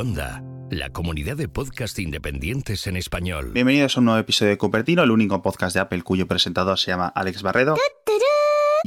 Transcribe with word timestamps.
Onda, 0.00 0.44
la 0.70 0.90
comunidad 0.90 1.36
de 1.36 1.48
podcast 1.48 1.98
independientes 1.98 2.86
en 2.86 2.96
español. 2.96 3.50
Bienvenidos 3.52 3.96
a 3.96 3.98
un 3.98 4.04
nuevo 4.04 4.20
episodio 4.20 4.50
de 4.50 4.56
Cupertino, 4.56 5.02
el 5.02 5.10
único 5.10 5.42
podcast 5.42 5.74
de 5.74 5.80
Apple 5.80 6.02
cuyo 6.02 6.28
presentador 6.28 6.78
se 6.78 6.92
llama 6.92 7.08
Alex 7.08 7.42
Barredo. 7.42 7.74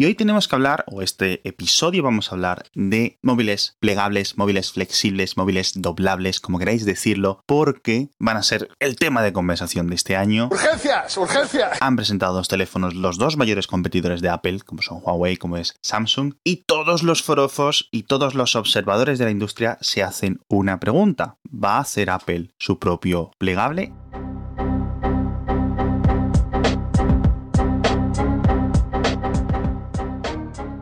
Y 0.01 0.05
hoy 0.05 0.15
tenemos 0.15 0.47
que 0.47 0.55
hablar, 0.55 0.83
o 0.87 1.03
este 1.03 1.47
episodio 1.47 2.01
vamos 2.01 2.31
a 2.31 2.33
hablar 2.33 2.63
de 2.73 3.19
móviles 3.21 3.77
plegables, 3.79 4.35
móviles 4.35 4.71
flexibles, 4.71 5.37
móviles 5.37 5.73
doblables, 5.75 6.39
como 6.39 6.57
queráis 6.57 6.85
decirlo, 6.85 7.43
porque 7.45 8.09
van 8.17 8.35
a 8.35 8.41
ser 8.41 8.69
el 8.79 8.95
tema 8.95 9.21
de 9.21 9.31
conversación 9.31 9.85
de 9.85 9.93
este 9.93 10.15
año. 10.15 10.49
¡Urgencias! 10.51 11.15
¡Urgencias! 11.17 11.77
Han 11.79 11.97
presentado 11.97 12.33
dos 12.33 12.47
teléfonos 12.47 12.95
los 12.95 13.19
dos 13.19 13.37
mayores 13.37 13.67
competidores 13.67 14.21
de 14.21 14.29
Apple, 14.29 14.61
como 14.61 14.81
son 14.81 15.01
Huawei, 15.03 15.37
como 15.37 15.57
es 15.57 15.75
Samsung, 15.83 16.33
y 16.43 16.63
todos 16.65 17.03
los 17.03 17.21
forofos 17.21 17.87
y 17.91 18.01
todos 18.01 18.33
los 18.33 18.55
observadores 18.55 19.19
de 19.19 19.25
la 19.25 19.31
industria 19.31 19.77
se 19.81 20.01
hacen 20.01 20.41
una 20.47 20.79
pregunta. 20.79 21.37
¿Va 21.45 21.75
a 21.75 21.81
hacer 21.81 22.09
Apple 22.09 22.49
su 22.57 22.79
propio 22.79 23.29
plegable? 23.37 23.93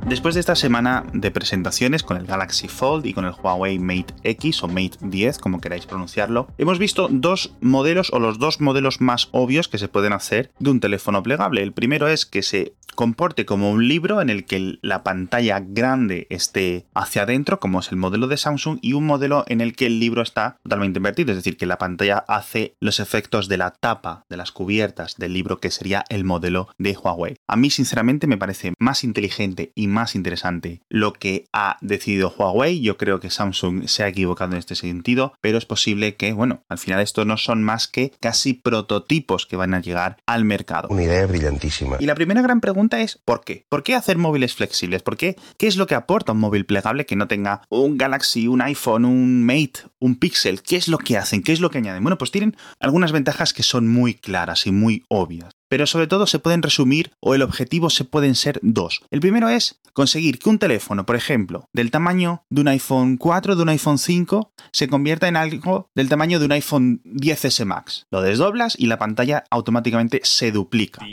Después 0.10 0.34
de 0.34 0.40
esta 0.40 0.56
semana 0.56 1.06
de 1.14 1.30
presentaciones 1.30 2.02
con 2.02 2.18
el 2.18 2.26
Galaxy 2.26 2.68
Fold 2.68 3.06
y 3.06 3.14
con 3.14 3.26
el 3.26 3.34
Huawei 3.34 3.78
Mate 3.78 4.16
X 4.24 4.64
o 4.64 4.68
Mate 4.68 4.98
10, 5.02 5.38
como 5.38 5.62
queráis 5.62 5.86
pronunciarlo, 5.86 6.48
hemos 6.58 6.80
visto 6.80 7.10
dos 7.12 7.54
modelos 7.62 8.12
o 8.12 8.18
los 8.18 8.40
dos 8.40 8.60
modelos 8.60 9.02
más 9.02 9.30
obvios 9.34 9.68
que 9.68 9.78
se 9.78 9.88
pueden 9.88 10.14
hacer 10.14 10.52
de 10.58 10.72
un 10.72 10.80
teléfono 10.80 11.22
plegable. 11.22 11.62
El 11.62 11.74
primero 11.74 12.08
es 12.08 12.26
que 12.26 12.42
se 12.42 12.74
comporte 12.96 13.46
como 13.46 13.72
un 13.72 13.88
libro 13.88 14.20
en 14.20 14.30
el 14.30 14.46
que 14.46 14.80
la 14.82 15.04
pantalla 15.04 15.62
grande 15.62 16.28
esté 16.30 16.88
hacia 16.94 17.22
adentro, 17.22 17.60
como 17.60 17.80
es 17.80 17.92
el 17.92 17.98
modelo 17.98 18.28
de 18.28 18.36
Samsung, 18.36 18.80
y 18.82 18.94
un 18.94 19.06
modelo 19.06 19.46
en 19.48 19.62
el 19.62 19.76
que 19.76 19.86
el 19.86 20.00
libro 20.00 20.22
está 20.22 20.58
totalmente 20.64 21.00
invertido, 21.00 21.32
es 21.32 21.38
decir, 21.38 21.56
que 21.56 21.66
la 21.66 21.78
pantalla 21.78 22.26
hace 22.28 22.76
los 22.82 23.00
efectos 23.00 23.48
de 23.48 23.58
la 23.58 23.72
tapa, 23.72 24.26
de 24.28 24.38
las 24.38 24.52
cubiertas 24.52 25.16
del 25.18 25.34
libro, 25.34 25.60
que 25.60 25.72
sería 25.72 26.04
el 26.10 26.26
modelo 26.26 26.68
de 26.78 26.98
Huawei. 26.98 27.38
A 27.48 27.56
mí, 27.56 27.70
sinceramente, 27.70 28.28
me 28.28 28.38
parece 28.38 28.74
más 28.80 29.06
inteligente 29.06 29.72
y 29.76 29.88
más 29.88 29.99
interesante 30.16 30.82
lo 30.90 31.14
que 31.14 31.46
ha 31.54 31.78
decidido 31.82 32.34
Huawei. 32.38 32.82
Yo 32.82 32.98
creo 32.98 33.20
que 33.20 33.30
Samsung 33.30 33.88
se 33.88 34.04
ha 34.04 34.08
equivocado 34.08 34.54
en 34.54 34.60
este 34.60 34.76
sentido, 34.76 35.34
pero 35.42 35.58
es 35.58 35.66
posible 35.66 36.16
que, 36.16 36.34
bueno, 36.34 36.64
al 36.70 36.78
final 36.78 37.02
estos 37.02 37.26
no 37.26 37.38
son 37.38 37.64
más 37.64 37.88
que 37.88 38.12
casi 38.20 38.54
prototipos 38.54 39.46
que 39.46 39.56
van 39.56 39.74
a 39.74 39.82
llegar 39.82 40.18
al 40.26 40.46
mercado. 40.46 40.88
Una 40.90 41.04
idea 41.04 41.26
brillantísima. 41.26 41.98
Y 42.00 42.06
la 42.06 42.16
primera 42.16 42.42
gran 42.42 42.62
pregunta 42.62 43.02
es 43.02 43.20
¿por 43.26 43.44
qué? 43.44 43.66
¿Por 43.70 43.84
qué 43.84 43.96
hacer 43.96 44.18
móviles 44.18 44.56
flexibles? 44.56 45.04
¿Por 45.04 45.18
qué? 45.18 45.36
¿Qué 45.58 45.68
es 45.68 45.78
lo 45.78 45.88
que 45.88 45.96
aporta 45.96 46.32
un 46.32 46.40
móvil 46.40 46.66
plegable 46.66 47.06
que 47.06 47.16
no 47.16 47.28
tenga 47.28 47.62
un 47.70 47.98
Galaxy, 47.98 48.48
un 48.48 48.62
iPhone, 48.62 49.06
un 49.06 49.44
Mate, 49.44 49.82
un 50.00 50.16
Pixel? 50.16 50.62
¿Qué 50.62 50.78
es 50.78 50.88
lo 50.88 50.98
que 50.98 51.18
hacen? 51.18 51.44
¿Qué 51.44 51.52
es 51.52 51.60
lo 51.60 51.70
que 51.70 51.80
añaden? 51.80 52.04
Bueno, 52.04 52.18
pues 52.18 52.32
tienen 52.32 52.56
algunas 52.80 53.12
ventajas 53.12 53.54
que 53.54 53.64
son 53.64 53.88
muy 53.88 54.14
claras 54.14 54.68
y 54.68 54.72
muy 54.72 55.04
obvias 55.10 55.59
pero 55.70 55.88
sobre 55.88 56.08
todo 56.08 56.28
se 56.28 56.40
pueden 56.40 56.62
resumir 56.62 57.12
o 57.22 57.36
el 57.36 57.42
objetivo 57.42 57.90
se 57.90 58.04
pueden 58.04 58.36
ser 58.36 58.60
dos. 58.62 59.02
El 59.12 59.22
primero 59.22 59.48
es 59.50 59.80
conseguir 59.94 60.40
que 60.40 60.50
un 60.50 60.60
teléfono, 60.60 61.06
por 61.06 61.16
ejemplo, 61.16 61.66
del 61.74 61.92
tamaño 61.92 62.44
de 62.50 62.62
un 62.62 62.68
iPhone 62.68 63.18
4, 63.18 63.56
de 63.56 63.62
un 63.62 63.70
iPhone 63.70 63.98
5, 63.98 64.52
se 64.72 64.88
convierta 64.88 65.28
en 65.28 65.36
algo 65.36 65.90
del 65.96 66.10
tamaño 66.10 66.40
de 66.40 66.46
un 66.46 66.52
iPhone 66.52 67.02
10S 67.06 67.66
Max. 67.66 68.06
Lo 68.12 68.22
desdoblas 68.22 68.76
y 68.78 68.88
la 68.88 68.98
pantalla 68.98 69.44
automáticamente 69.50 70.22
se 70.24 70.52
duplica. 70.52 71.06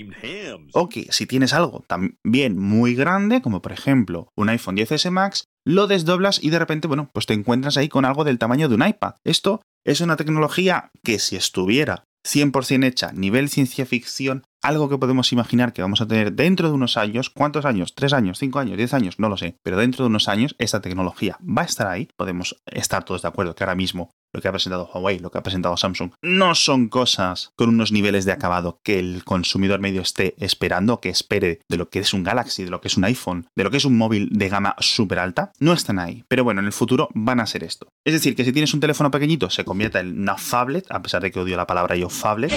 O 0.73 0.89
que 0.89 1.09
si 1.11 1.27
tienes 1.27 1.53
algo 1.53 1.84
también 1.87 2.59
muy 2.59 2.95
grande, 2.95 3.43
como 3.43 3.62
por 3.62 3.73
ejemplo 3.73 4.29
un 4.37 4.49
iPhone 4.49 4.77
10S 4.77 5.11
Max, 5.11 5.45
lo 5.65 5.89
desdoblas 5.89 6.43
y 6.43 6.51
de 6.51 6.61
repente, 6.61 6.87
bueno, 6.87 7.11
pues 7.12 7.27
te 7.27 7.34
encuentras 7.34 7.77
ahí 7.77 7.89
con 7.89 8.05
algo 8.05 8.25
del 8.25 8.39
tamaño 8.39 8.69
de 8.69 8.77
un 8.77 8.87
iPad. 8.87 9.15
Esto 9.25 9.61
es 9.84 10.01
una 10.01 10.17
tecnología 10.17 10.91
que 11.03 11.19
si 11.19 11.37
estuviera 11.37 12.05
100% 12.26 12.84
hecha, 12.84 13.12
nivel 13.12 13.48
ciencia 13.48 13.87
ficción, 13.87 14.42
algo 14.62 14.88
que 14.88 14.98
podemos 14.98 15.32
imaginar 15.32 15.72
que 15.72 15.82
vamos 15.82 16.00
a 16.00 16.09
tener 16.09 16.32
dentro 16.32 16.69
de 16.69 16.75
unos 16.75 16.97
años, 16.97 17.31
¿cuántos 17.31 17.64
años? 17.64 17.94
¿Tres 17.94 18.12
años? 18.12 18.38
¿Cinco 18.38 18.59
años? 18.59 18.76
¿Diez 18.76 18.92
años? 18.94 19.19
No 19.19 19.28
lo 19.28 19.37
sé, 19.37 19.56
pero 19.62 19.76
dentro 19.76 20.04
de 20.04 20.09
unos 20.09 20.28
años 20.28 20.56
esta 20.59 20.81
tecnología 20.81 21.38
va 21.41 21.62
a 21.62 21.66
estar 21.66 21.87
ahí, 21.87 22.09
podemos 22.16 22.56
estar 22.66 23.04
todos 23.04 23.22
de 23.22 23.28
acuerdo 23.28 23.54
que 23.54 23.62
ahora 23.62 23.76
mismo 23.76 24.10
lo 24.37 24.43
que 24.43 24.49
ha 24.49 24.53
presentado 24.53 24.89
Huawei, 24.93 25.19
lo 25.19 25.31
que 25.31 25.39
ha 25.39 25.43
presentado 25.43 25.77
Samsung, 25.77 26.13
no 26.23 26.55
son 26.55 26.89
cosas 26.89 27.53
con 27.57 27.71
unos 27.71 27.91
niveles 27.91 28.27
de 28.27 28.33
acabado 28.33 28.81
que 28.83 28.99
el 28.99 29.25
consumidor 29.25 29.81
medio 29.81 30.03
esté 30.03 30.35
esperando, 30.39 31.01
que 31.01 31.09
espere 31.09 31.61
de 31.69 31.77
lo 31.79 31.89
que 31.89 32.01
es 32.01 32.13
un 32.13 32.23
Galaxy, 32.23 32.65
de 32.65 32.71
lo 32.71 32.81
que 32.81 32.89
es 32.89 32.97
un 32.99 33.05
iPhone, 33.05 33.49
de 33.57 33.65
lo 33.65 33.71
que 33.71 33.79
es 33.79 33.87
un 33.87 33.97
móvil 33.97 34.29
de 34.31 34.49
gama 34.49 34.77
súper 34.79 35.19
alta, 35.19 35.53
no 35.59 35.73
están 35.73 35.99
ahí. 35.99 36.25
Pero 36.29 36.45
bueno, 36.45 36.61
en 36.61 36.67
el 36.67 36.73
futuro 36.73 37.09
van 37.15 37.41
a 37.41 37.47
ser 37.47 37.65
esto. 37.65 37.89
Es 38.05 38.13
decir, 38.13 38.37
que 38.37 38.45
si 38.45 38.53
tienes 38.53 38.75
un 38.75 38.81
teléfono 38.81 39.11
pequeñito, 39.11 39.49
se 39.49 39.65
convierta 39.65 40.01
en 40.01 40.21
una 40.21 40.37
phablet, 40.37 40.87
a 40.91 41.01
pesar 41.01 41.23
de 41.23 41.33
que 41.33 41.41
odio 41.41 41.57
la 41.57 41.67
palabra 41.67 41.97
yo 41.97 42.11
phablet. 42.11 42.53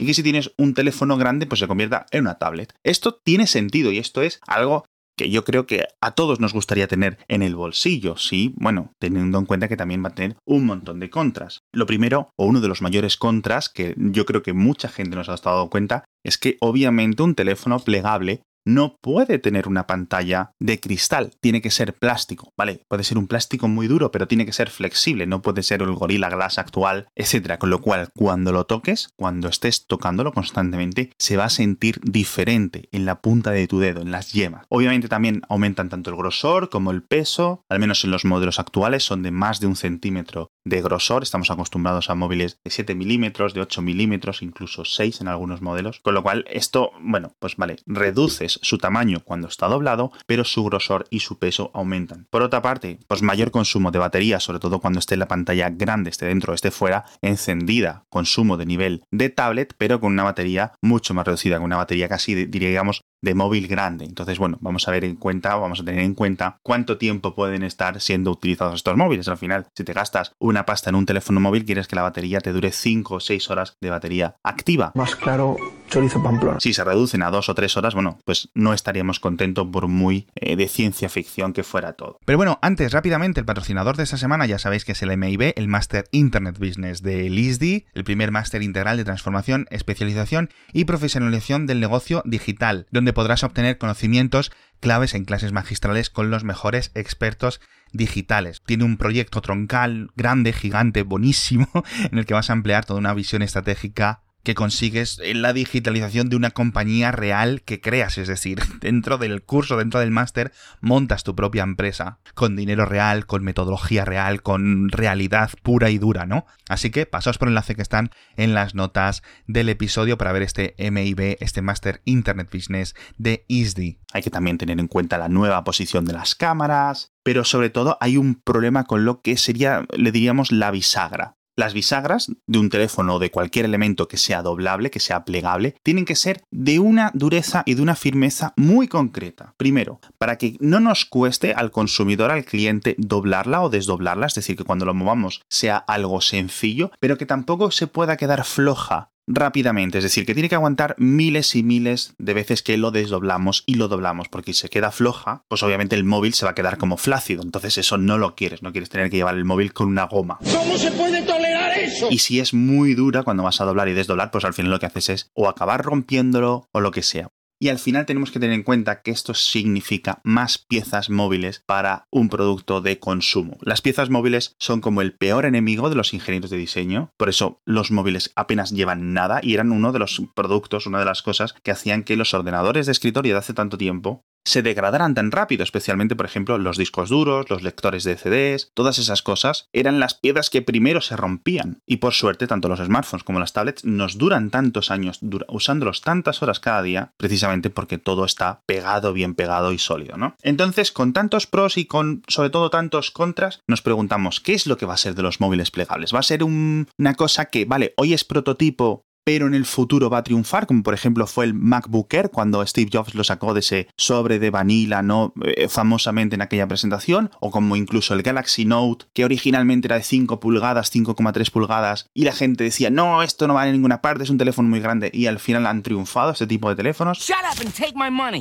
Y 0.00 0.06
que 0.06 0.14
si 0.14 0.22
tienes 0.22 0.52
un 0.56 0.74
teléfono 0.74 1.16
grande, 1.16 1.46
pues 1.46 1.60
se 1.60 1.68
convierta 1.68 2.06
en 2.10 2.22
una 2.22 2.38
tablet. 2.38 2.74
Esto 2.82 3.14
tiene 3.14 3.46
sentido 3.46 3.92
y 3.92 3.98
esto 3.98 4.22
es 4.22 4.40
algo 4.46 4.84
que 5.18 5.28
yo 5.28 5.44
creo 5.44 5.66
que 5.66 5.84
a 6.00 6.12
todos 6.12 6.40
nos 6.40 6.54
gustaría 6.54 6.88
tener 6.88 7.18
en 7.28 7.42
el 7.42 7.54
bolsillo, 7.54 8.16
sí, 8.16 8.54
bueno, 8.56 8.92
teniendo 8.98 9.38
en 9.38 9.44
cuenta 9.44 9.68
que 9.68 9.76
también 9.76 10.02
va 10.02 10.08
a 10.08 10.14
tener 10.14 10.36
un 10.46 10.64
montón 10.64 11.00
de 11.00 11.10
contras. 11.10 11.60
Lo 11.74 11.84
primero, 11.84 12.30
o 12.38 12.46
uno 12.46 12.62
de 12.62 12.68
los 12.68 12.80
mayores 12.80 13.18
contras, 13.18 13.68
que 13.68 13.94
yo 13.98 14.24
creo 14.24 14.42
que 14.42 14.54
mucha 14.54 14.88
gente 14.88 15.16
nos 15.16 15.28
ha 15.28 15.36
dado 15.36 15.68
cuenta, 15.68 16.04
es 16.24 16.38
que 16.38 16.56
obviamente 16.60 17.22
un 17.22 17.34
teléfono 17.34 17.80
plegable 17.80 18.42
no 18.68 18.98
puede 19.00 19.38
tener 19.38 19.66
una 19.66 19.86
pantalla 19.86 20.52
de 20.60 20.78
cristal, 20.78 21.30
tiene 21.40 21.62
que 21.62 21.70
ser 21.70 21.94
plástico, 21.94 22.52
¿vale? 22.56 22.84
Puede 22.88 23.02
ser 23.02 23.16
un 23.16 23.26
plástico 23.26 23.66
muy 23.66 23.88
duro, 23.88 24.10
pero 24.10 24.28
tiene 24.28 24.44
que 24.44 24.52
ser 24.52 24.68
flexible, 24.68 25.26
no 25.26 25.40
puede 25.40 25.62
ser 25.62 25.80
el 25.80 25.92
Gorilla 25.94 26.28
Glass 26.28 26.58
actual, 26.58 27.08
etcétera. 27.14 27.58
Con 27.58 27.70
lo 27.70 27.80
cual, 27.80 28.10
cuando 28.14 28.52
lo 28.52 28.66
toques, 28.66 29.08
cuando 29.16 29.48
estés 29.48 29.86
tocándolo 29.86 30.32
constantemente, 30.32 31.10
se 31.18 31.38
va 31.38 31.46
a 31.46 31.50
sentir 31.50 31.98
diferente 32.02 32.88
en 32.92 33.06
la 33.06 33.22
punta 33.22 33.52
de 33.52 33.66
tu 33.66 33.78
dedo, 33.78 34.02
en 34.02 34.10
las 34.10 34.32
yemas. 34.32 34.66
Obviamente 34.68 35.08
también 35.08 35.42
aumentan 35.48 35.88
tanto 35.88 36.10
el 36.10 36.16
grosor 36.16 36.68
como 36.68 36.90
el 36.90 37.02
peso, 37.02 37.64
al 37.70 37.80
menos 37.80 38.04
en 38.04 38.10
los 38.10 38.26
modelos 38.26 38.58
actuales 38.58 39.02
son 39.02 39.22
de 39.22 39.30
más 39.30 39.60
de 39.60 39.66
un 39.66 39.76
centímetro 39.76 40.50
de 40.68 40.82
grosor, 40.82 41.22
estamos 41.22 41.50
acostumbrados 41.50 42.10
a 42.10 42.14
móviles 42.14 42.58
de 42.64 42.70
7 42.70 42.94
milímetros, 42.94 43.54
de 43.54 43.60
8 43.60 43.82
milímetros, 43.82 44.42
incluso 44.42 44.84
6 44.84 45.20
en 45.20 45.28
algunos 45.28 45.62
modelos, 45.62 46.00
con 46.00 46.14
lo 46.14 46.22
cual 46.22 46.44
esto, 46.48 46.92
bueno, 47.00 47.32
pues 47.38 47.56
vale, 47.56 47.76
reduces 47.86 48.58
su 48.62 48.78
tamaño 48.78 49.20
cuando 49.24 49.48
está 49.48 49.66
doblado, 49.66 50.12
pero 50.26 50.44
su 50.44 50.64
grosor 50.64 51.06
y 51.10 51.20
su 51.20 51.38
peso 51.38 51.70
aumentan. 51.74 52.26
Por 52.30 52.42
otra 52.42 52.62
parte, 52.62 52.98
pues 53.06 53.22
mayor 53.22 53.50
consumo 53.50 53.90
de 53.90 53.98
batería, 53.98 54.40
sobre 54.40 54.60
todo 54.60 54.80
cuando 54.80 54.98
esté 54.98 55.16
la 55.16 55.28
pantalla 55.28 55.70
grande, 55.70 56.10
esté 56.10 56.26
dentro, 56.26 56.54
esté 56.54 56.70
fuera, 56.70 57.04
encendida, 57.22 58.04
consumo 58.08 58.56
de 58.56 58.66
nivel 58.66 59.02
de 59.10 59.30
tablet, 59.30 59.74
pero 59.78 60.00
con 60.00 60.12
una 60.12 60.24
batería 60.24 60.72
mucho 60.82 61.14
más 61.14 61.26
reducida, 61.26 61.56
con 61.56 61.66
una 61.66 61.76
batería 61.76 62.08
casi, 62.08 62.46
diríamos, 62.46 63.02
de 63.22 63.34
móvil 63.34 63.66
grande. 63.68 64.04
Entonces, 64.04 64.38
bueno, 64.38 64.58
vamos 64.60 64.86
a 64.88 64.90
ver 64.90 65.04
en 65.04 65.16
cuenta, 65.16 65.54
vamos 65.56 65.80
a 65.80 65.84
tener 65.84 66.00
en 66.00 66.14
cuenta 66.14 66.58
cuánto 66.62 66.98
tiempo 66.98 67.34
pueden 67.34 67.62
estar 67.62 68.00
siendo 68.00 68.30
utilizados 68.30 68.76
estos 68.76 68.96
móviles. 68.96 69.28
Al 69.28 69.38
final, 69.38 69.66
si 69.74 69.84
te 69.84 69.92
gastas 69.92 70.32
una 70.38 70.66
pasta 70.66 70.90
en 70.90 70.96
un 70.96 71.06
teléfono 71.06 71.40
móvil, 71.40 71.64
quieres 71.64 71.88
que 71.88 71.96
la 71.96 72.02
batería 72.02 72.40
te 72.40 72.52
dure 72.52 72.72
5 72.72 73.14
o 73.14 73.20
6 73.20 73.50
horas 73.50 73.76
de 73.80 73.90
batería 73.90 74.36
activa. 74.42 74.92
Más 74.94 75.16
claro, 75.16 75.56
chorizo 75.88 76.22
pamplona. 76.22 76.60
Si 76.60 76.72
se 76.72 76.84
reducen 76.84 77.22
a 77.22 77.30
2 77.30 77.48
o 77.48 77.54
3 77.54 77.76
horas, 77.76 77.94
bueno, 77.94 78.18
pues 78.24 78.50
no 78.54 78.72
estaríamos 78.72 79.20
contentos 79.20 79.66
por 79.72 79.88
muy 79.88 80.26
eh, 80.34 80.56
de 80.56 80.68
ciencia 80.68 81.08
ficción 81.08 81.52
que 81.52 81.62
fuera 81.62 81.92
todo. 81.94 82.18
Pero 82.24 82.38
bueno, 82.38 82.58
antes, 82.62 82.92
rápidamente, 82.92 83.40
el 83.40 83.46
patrocinador 83.46 83.96
de 83.96 84.04
esta 84.04 84.16
semana 84.16 84.46
ya 84.46 84.58
sabéis 84.58 84.84
que 84.84 84.92
es 84.92 85.02
el 85.02 85.16
MIB, 85.16 85.54
el 85.56 85.68
Master 85.68 86.04
Internet 86.12 86.58
Business 86.58 87.02
de 87.02 87.28
LISDI, 87.28 87.86
el 87.94 88.04
primer 88.04 88.30
máster 88.30 88.62
integral 88.62 88.96
de 88.96 89.04
transformación, 89.04 89.66
especialización 89.70 90.50
y 90.72 90.84
profesionalización 90.84 91.66
del 91.66 91.80
negocio 91.80 92.22
digital, 92.24 92.86
donde 92.90 93.07
podrás 93.12 93.44
obtener 93.44 93.78
conocimientos 93.78 94.52
claves 94.80 95.14
en 95.14 95.24
clases 95.24 95.52
magistrales 95.52 96.10
con 96.10 96.30
los 96.30 96.44
mejores 96.44 96.90
expertos 96.94 97.60
digitales. 97.92 98.62
Tiene 98.64 98.84
un 98.84 98.96
proyecto 98.96 99.40
troncal 99.40 100.10
grande, 100.16 100.52
gigante, 100.52 101.02
buenísimo, 101.02 101.68
en 102.10 102.18
el 102.18 102.26
que 102.26 102.34
vas 102.34 102.50
a 102.50 102.54
emplear 102.54 102.84
toda 102.84 103.00
una 103.00 103.14
visión 103.14 103.42
estratégica 103.42 104.22
que 104.42 104.54
consigues 104.54 105.20
en 105.22 105.42
la 105.42 105.52
digitalización 105.52 106.28
de 106.28 106.36
una 106.36 106.50
compañía 106.50 107.12
real 107.12 107.62
que 107.62 107.80
creas, 107.80 108.18
es 108.18 108.28
decir, 108.28 108.60
dentro 108.80 109.18
del 109.18 109.42
curso, 109.42 109.76
dentro 109.76 110.00
del 110.00 110.10
máster, 110.10 110.52
montas 110.80 111.24
tu 111.24 111.34
propia 111.34 111.62
empresa, 111.62 112.20
con 112.34 112.56
dinero 112.56 112.86
real, 112.86 113.26
con 113.26 113.44
metodología 113.44 114.04
real, 114.04 114.42
con 114.42 114.88
realidad 114.90 115.50
pura 115.62 115.90
y 115.90 115.98
dura, 115.98 116.26
¿no? 116.26 116.46
Así 116.68 116.90
que 116.90 117.06
pasaos 117.06 117.38
por 117.38 117.48
el 117.48 117.52
enlace 117.52 117.74
que 117.74 117.82
están 117.82 118.10
en 118.36 118.54
las 118.54 118.74
notas 118.74 119.22
del 119.46 119.68
episodio 119.68 120.18
para 120.18 120.32
ver 120.32 120.42
este 120.42 120.74
MIB, 120.78 121.36
este 121.40 121.62
Master 121.62 122.02
Internet 122.04 122.48
Business 122.52 122.94
de 123.16 123.44
ISDI. 123.48 124.00
Hay 124.12 124.22
que 124.22 124.30
también 124.30 124.58
tener 124.58 124.78
en 124.78 124.88
cuenta 124.88 125.18
la 125.18 125.28
nueva 125.28 125.64
posición 125.64 126.04
de 126.04 126.12
las 126.12 126.34
cámaras, 126.34 127.12
pero 127.22 127.44
sobre 127.44 127.70
todo 127.70 127.98
hay 128.00 128.16
un 128.16 128.36
problema 128.36 128.84
con 128.84 129.04
lo 129.04 129.20
que 129.20 129.36
sería, 129.36 129.86
le 129.96 130.12
diríamos, 130.12 130.52
la 130.52 130.70
bisagra 130.70 131.37
Las 131.58 131.74
bisagras 131.74 132.30
de 132.46 132.58
un 132.60 132.70
teléfono 132.70 133.16
o 133.16 133.18
de 133.18 133.32
cualquier 133.32 133.64
elemento 133.64 134.06
que 134.06 134.16
sea 134.16 134.42
doblable, 134.42 134.92
que 134.92 135.00
sea 135.00 135.24
plegable, 135.24 135.74
tienen 135.82 136.04
que 136.04 136.14
ser 136.14 136.44
de 136.52 136.78
una 136.78 137.10
dureza 137.14 137.64
y 137.66 137.74
de 137.74 137.82
una 137.82 137.96
firmeza 137.96 138.54
muy 138.56 138.86
concreta. 138.86 139.54
Primero, 139.56 139.98
para 140.18 140.38
que 140.38 140.56
no 140.60 140.78
nos 140.78 141.04
cueste 141.04 141.54
al 141.54 141.72
consumidor, 141.72 142.30
al 142.30 142.44
cliente, 142.44 142.94
doblarla 142.96 143.60
o 143.60 143.70
desdoblarla, 143.70 144.26
es 144.26 144.34
decir, 144.34 144.56
que 144.56 144.62
cuando 144.62 144.84
lo 144.84 144.94
movamos 144.94 145.42
sea 145.48 145.78
algo 145.78 146.20
sencillo, 146.20 146.92
pero 147.00 147.18
que 147.18 147.26
tampoco 147.26 147.72
se 147.72 147.88
pueda 147.88 148.16
quedar 148.16 148.44
floja 148.44 149.10
rápidamente, 149.28 149.98
es 149.98 150.04
decir, 150.04 150.26
que 150.26 150.34
tiene 150.34 150.48
que 150.48 150.54
aguantar 150.54 150.94
miles 150.98 151.54
y 151.54 151.62
miles 151.62 152.14
de 152.18 152.34
veces 152.34 152.62
que 152.62 152.76
lo 152.76 152.90
desdoblamos 152.90 153.62
y 153.66 153.74
lo 153.74 153.88
doblamos, 153.88 154.28
porque 154.28 154.52
si 154.52 154.60
se 154.60 154.68
queda 154.68 154.90
floja, 154.90 155.44
pues 155.48 155.62
obviamente 155.62 155.94
el 155.94 156.04
móvil 156.04 156.34
se 156.34 156.46
va 156.46 156.52
a 156.52 156.54
quedar 156.54 156.78
como 156.78 156.96
flácido, 156.96 157.42
entonces 157.42 157.78
eso 157.78 157.98
no 157.98 158.18
lo 158.18 158.34
quieres, 158.34 158.62
no 158.62 158.72
quieres 158.72 158.88
tener 158.88 159.10
que 159.10 159.18
llevar 159.18 159.36
el 159.36 159.44
móvil 159.44 159.72
con 159.72 159.88
una 159.88 160.04
goma. 160.04 160.38
¿Cómo 160.52 160.76
se 160.76 160.90
puede 160.92 161.22
tolerar 161.22 161.78
eso? 161.78 162.08
Y 162.10 162.18
si 162.18 162.40
es 162.40 162.54
muy 162.54 162.94
dura 162.94 163.22
cuando 163.22 163.42
vas 163.42 163.60
a 163.60 163.64
doblar 163.64 163.88
y 163.88 163.92
desdoblar, 163.92 164.30
pues 164.30 164.44
al 164.44 164.54
final 164.54 164.72
lo 164.72 164.80
que 164.80 164.86
haces 164.86 165.08
es 165.10 165.30
o 165.34 165.48
acabar 165.48 165.84
rompiéndolo 165.84 166.68
o 166.72 166.80
lo 166.80 166.90
que 166.90 167.02
sea. 167.02 167.28
Y 167.60 167.70
al 167.70 167.78
final 167.80 168.06
tenemos 168.06 168.30
que 168.30 168.38
tener 168.38 168.54
en 168.54 168.62
cuenta 168.62 169.02
que 169.02 169.10
esto 169.10 169.34
significa 169.34 170.20
más 170.22 170.58
piezas 170.58 171.10
móviles 171.10 171.62
para 171.66 172.06
un 172.10 172.28
producto 172.28 172.80
de 172.80 173.00
consumo. 173.00 173.58
Las 173.62 173.82
piezas 173.82 174.10
móviles 174.10 174.54
son 174.58 174.80
como 174.80 175.02
el 175.02 175.12
peor 175.12 175.44
enemigo 175.44 175.90
de 175.90 175.96
los 175.96 176.14
ingenieros 176.14 176.50
de 176.50 176.56
diseño, 176.56 177.12
por 177.16 177.28
eso 177.28 177.60
los 177.64 177.90
móviles 177.90 178.30
apenas 178.36 178.70
llevan 178.70 179.12
nada 179.12 179.40
y 179.42 179.54
eran 179.54 179.72
uno 179.72 179.90
de 179.90 179.98
los 179.98 180.22
productos, 180.36 180.86
una 180.86 181.00
de 181.00 181.04
las 181.04 181.22
cosas 181.22 181.54
que 181.64 181.72
hacían 181.72 182.04
que 182.04 182.16
los 182.16 182.32
ordenadores 182.32 182.86
de 182.86 182.92
escritorio 182.92 183.34
de 183.34 183.38
hace 183.38 183.54
tanto 183.54 183.76
tiempo 183.76 184.24
se 184.44 184.62
degradaran 184.62 185.14
tan 185.14 185.30
rápido, 185.30 185.62
especialmente, 185.62 186.16
por 186.16 186.26
ejemplo, 186.26 186.58
los 186.58 186.78
discos 186.78 187.08
duros, 187.10 187.50
los 187.50 187.62
lectores 187.62 188.04
de 188.04 188.16
CDs, 188.16 188.70
todas 188.74 188.98
esas 188.98 189.22
cosas 189.22 189.68
eran 189.72 190.00
las 190.00 190.14
piedras 190.14 190.50
que 190.50 190.62
primero 190.62 191.00
se 191.00 191.16
rompían. 191.16 191.80
Y 191.86 191.98
por 191.98 192.14
suerte, 192.14 192.46
tanto 192.46 192.68
los 192.68 192.80
smartphones 192.80 193.24
como 193.24 193.40
las 193.40 193.52
tablets 193.52 193.84
nos 193.84 194.18
duran 194.18 194.50
tantos 194.50 194.90
años 194.90 195.20
usándolos 195.48 196.00
tantas 196.00 196.42
horas 196.42 196.60
cada 196.60 196.82
día, 196.82 197.12
precisamente 197.16 197.70
porque 197.70 197.98
todo 197.98 198.24
está 198.24 198.62
pegado, 198.66 199.12
bien 199.12 199.34
pegado 199.34 199.72
y 199.72 199.78
sólido, 199.78 200.16
¿no? 200.16 200.36
Entonces, 200.42 200.92
con 200.92 201.12
tantos 201.12 201.46
pros 201.46 201.76
y 201.76 201.86
con 201.86 202.22
sobre 202.28 202.50
todo 202.50 202.70
tantos 202.70 203.10
contras, 203.10 203.60
nos 203.66 203.82
preguntamos, 203.82 204.40
¿qué 204.40 204.54
es 204.54 204.66
lo 204.66 204.76
que 204.76 204.86
va 204.86 204.94
a 204.94 204.98
ser 204.98 205.14
de 205.14 205.22
los 205.22 205.40
móviles 205.40 205.70
plegables? 205.70 206.14
¿Va 206.14 206.20
a 206.20 206.22
ser 206.22 206.44
una 206.44 207.14
cosa 207.16 207.46
que, 207.46 207.64
vale, 207.64 207.94
hoy 207.96 208.14
es 208.14 208.24
prototipo 208.24 209.07
pero 209.28 209.46
en 209.46 209.52
el 209.52 209.66
futuro 209.66 210.08
va 210.08 210.16
a 210.16 210.22
triunfar, 210.22 210.66
como 210.66 210.82
por 210.82 210.94
ejemplo 210.94 211.26
fue 211.26 211.44
el 211.44 211.52
MacBook 211.52 212.14
Air 212.14 212.30
cuando 212.30 212.66
Steve 212.66 212.88
Jobs 212.90 213.14
lo 213.14 213.24
sacó 213.24 213.52
de 213.52 213.60
ese 213.60 213.88
sobre 213.94 214.38
de 214.38 214.48
vanilla, 214.48 215.02
¿no? 215.02 215.34
Eh, 215.44 215.68
famosamente 215.68 216.36
en 216.36 216.40
aquella 216.40 216.66
presentación, 216.66 217.30
o 217.38 217.50
como 217.50 217.76
incluso 217.76 218.14
el 218.14 218.22
Galaxy 218.22 218.64
Note, 218.64 219.04
que 219.12 219.26
originalmente 219.26 219.86
era 219.86 219.96
de 219.96 220.02
5 220.02 220.40
pulgadas, 220.40 220.90
5,3 220.90 221.50
pulgadas, 221.50 222.06
y 222.14 222.24
la 222.24 222.32
gente 222.32 222.64
decía, 222.64 222.88
no, 222.88 223.22
esto 223.22 223.46
no 223.46 223.52
va 223.52 223.64
a 223.64 223.66
ninguna 223.70 224.00
parte, 224.00 224.24
es 224.24 224.30
un 224.30 224.38
teléfono 224.38 224.70
muy 224.70 224.80
grande, 224.80 225.10
y 225.12 225.26
al 225.26 225.40
final 225.40 225.66
han 225.66 225.82
triunfado 225.82 226.30
este 226.30 226.46
tipo 226.46 226.70
de 226.70 226.76
teléfonos. 226.76 227.18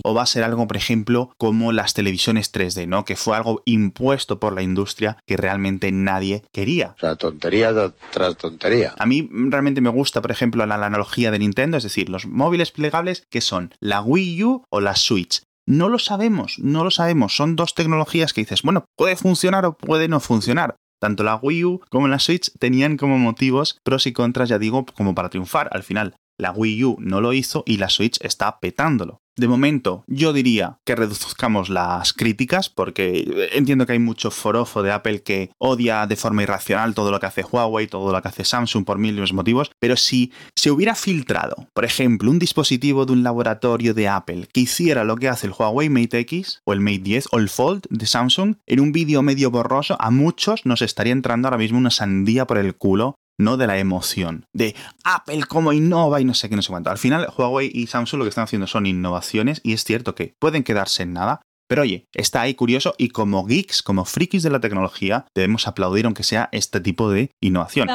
O 0.05 0.13
va 0.13 0.21
a 0.21 0.25
ser 0.25 0.45
algo, 0.45 0.65
por 0.67 0.77
ejemplo, 0.77 1.31
como 1.37 1.73
las 1.73 1.95
televisiones 1.95 2.53
3D, 2.53 2.87
¿no? 2.87 3.03
Que 3.03 3.17
fue 3.17 3.35
algo 3.35 3.61
impuesto 3.65 4.39
por 4.39 4.53
la 4.53 4.61
industria 4.61 5.17
que 5.25 5.35
realmente 5.35 5.91
nadie 5.91 6.43
quería. 6.53 6.93
O 6.95 6.99
sea, 7.01 7.17
tontería 7.17 7.73
tras 8.11 8.37
tontería. 8.37 8.93
A 8.97 9.05
mí 9.05 9.27
realmente 9.29 9.81
me 9.81 9.89
gusta, 9.89 10.21
por 10.21 10.31
ejemplo, 10.31 10.65
la 10.65 10.76
la 10.77 10.87
analogía 10.87 11.31
de 11.31 11.39
Nintendo, 11.39 11.77
es 11.77 11.83
decir, 11.83 12.09
los 12.09 12.25
móviles 12.25 12.71
plegables 12.71 13.23
que 13.29 13.41
son 13.41 13.73
la 13.79 14.01
Wii 14.01 14.43
U 14.43 14.63
o 14.69 14.81
la 14.81 14.95
Switch. 14.95 15.41
No 15.67 15.89
lo 15.89 15.99
sabemos, 15.99 16.59
no 16.59 16.83
lo 16.83 16.91
sabemos. 16.91 17.35
Son 17.35 17.55
dos 17.55 17.75
tecnologías 17.75 18.33
que 18.33 18.41
dices, 18.41 18.61
bueno, 18.61 18.85
puede 18.97 19.17
funcionar 19.17 19.65
o 19.65 19.77
puede 19.77 20.07
no 20.07 20.19
funcionar. 20.19 20.77
Tanto 20.99 21.23
la 21.23 21.35
Wii 21.35 21.65
U 21.65 21.81
como 21.89 22.07
la 22.07 22.19
Switch 22.19 22.51
tenían 22.57 22.97
como 22.97 23.17
motivos 23.17 23.77
pros 23.83 24.07
y 24.07 24.13
contras, 24.13 24.49
ya 24.49 24.59
digo, 24.59 24.85
como 24.85 25.13
para 25.13 25.29
triunfar. 25.29 25.69
Al 25.73 25.83
final, 25.83 26.15
la 26.39 26.51
Wii 26.51 26.83
U 26.85 26.97
no 26.99 27.21
lo 27.21 27.33
hizo 27.33 27.63
y 27.65 27.77
la 27.77 27.89
Switch 27.89 28.17
está 28.21 28.59
petándolo. 28.59 29.19
De 29.37 29.47
momento, 29.47 30.03
yo 30.07 30.33
diría 30.33 30.79
que 30.83 30.95
reduzcamos 30.95 31.69
las 31.69 32.11
críticas, 32.11 32.69
porque 32.69 33.49
entiendo 33.53 33.85
que 33.85 33.93
hay 33.93 33.99
mucho 33.99 34.31
forofo 34.31 34.81
de 34.81 34.91
Apple 34.91 35.21
que 35.21 35.51
odia 35.59 36.07
de 36.07 36.15
forma 36.15 36.41
irracional 36.41 36.95
todo 36.95 37.11
lo 37.11 37.19
que 37.19 37.27
hace 37.27 37.43
Huawei, 37.43 37.85
todo 37.85 38.11
lo 38.11 38.19
que 38.19 38.27
hace 38.27 38.43
Samsung 38.43 38.83
por 38.83 38.97
mil 38.97 39.21
motivos, 39.33 39.69
pero 39.79 39.95
si 39.95 40.31
se 40.55 40.71
hubiera 40.71 40.95
filtrado, 40.95 41.67
por 41.75 41.85
ejemplo, 41.85 42.31
un 42.31 42.39
dispositivo 42.39 43.05
de 43.05 43.13
un 43.13 43.21
laboratorio 43.21 43.93
de 43.93 44.07
Apple 44.07 44.47
que 44.51 44.61
hiciera 44.61 45.03
lo 45.03 45.17
que 45.17 45.29
hace 45.29 45.45
el 45.45 45.53
Huawei 45.53 45.89
Mate 45.89 46.17
X 46.19 46.61
o 46.65 46.73
el 46.73 46.79
Mate 46.79 46.99
10 46.99 47.27
o 47.31 47.37
el 47.37 47.49
Fold 47.49 47.83
de 47.91 48.07
Samsung 48.07 48.55
en 48.65 48.79
un 48.79 48.91
vídeo 48.91 49.21
medio 49.21 49.51
borroso, 49.51 49.97
a 49.99 50.09
muchos 50.09 50.65
nos 50.65 50.81
estaría 50.81 51.13
entrando 51.13 51.47
ahora 51.47 51.59
mismo 51.59 51.77
una 51.77 51.91
sandía 51.91 52.47
por 52.47 52.57
el 52.57 52.75
culo 52.75 53.19
no 53.37 53.57
de 53.57 53.67
la 53.67 53.77
emoción, 53.77 54.45
de 54.53 54.75
Apple 55.03 55.43
cómo 55.47 55.73
innova 55.73 56.19
y 56.21 56.25
no 56.25 56.33
sé 56.33 56.49
qué, 56.49 56.55
no 56.55 56.61
sé 56.61 56.69
cuánto. 56.69 56.89
Al 56.89 56.97
final, 56.97 57.27
Huawei 57.37 57.71
y 57.73 57.87
Samsung 57.87 58.19
lo 58.19 58.25
que 58.25 58.29
están 58.29 58.45
haciendo 58.45 58.67
son 58.67 58.85
innovaciones 58.85 59.61
y 59.63 59.73
es 59.73 59.83
cierto 59.83 60.15
que 60.15 60.35
pueden 60.39 60.63
quedarse 60.63 61.03
en 61.03 61.13
nada, 61.13 61.41
pero 61.67 61.81
oye, 61.83 62.05
está 62.13 62.41
ahí 62.41 62.53
curioso 62.53 62.95
y 62.97 63.09
como 63.09 63.45
geeks, 63.45 63.83
como 63.83 64.05
frikis 64.05 64.43
de 64.43 64.49
la 64.49 64.59
tecnología, 64.59 65.25
debemos 65.35 65.67
aplaudir 65.67 66.05
aunque 66.05 66.23
sea 66.23 66.49
este 66.51 66.79
tipo 66.79 67.09
de 67.09 67.31
innovación. 67.41 67.87